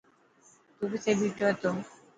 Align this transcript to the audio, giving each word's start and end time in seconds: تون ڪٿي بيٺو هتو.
تون 0.77 0.87
ڪٿي 0.91 1.11
بيٺو 1.19 1.45
هتو. 1.49 1.71